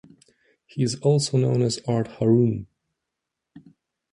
[0.65, 2.65] He is also known as Art Harun.